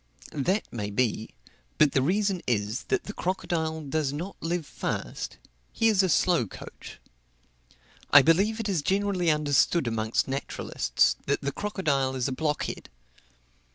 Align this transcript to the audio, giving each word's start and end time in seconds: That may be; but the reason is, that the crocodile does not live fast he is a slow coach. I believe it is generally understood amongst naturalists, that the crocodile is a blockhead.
That 0.33 0.65
may 0.73 0.89
be; 0.89 1.29
but 1.77 1.91
the 1.91 2.01
reason 2.01 2.41
is, 2.47 2.85
that 2.85 3.03
the 3.03 3.13
crocodile 3.13 3.81
does 3.81 4.11
not 4.11 4.35
live 4.41 4.65
fast 4.65 5.37
he 5.71 5.89
is 5.89 6.01
a 6.01 6.09
slow 6.09 6.47
coach. 6.47 6.99
I 8.09 8.23
believe 8.23 8.59
it 8.59 8.67
is 8.67 8.81
generally 8.81 9.29
understood 9.29 9.85
amongst 9.85 10.27
naturalists, 10.27 11.17
that 11.27 11.41
the 11.41 11.51
crocodile 11.51 12.15
is 12.15 12.27
a 12.27 12.31
blockhead. 12.31 12.89